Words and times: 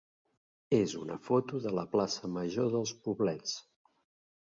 és 0.77 0.95
una 1.01 1.17
foto 1.27 1.61
de 1.67 1.75
la 1.81 1.85
plaça 1.93 2.33
major 2.41 2.75
dels 2.75 2.99
Poblets. 3.07 3.59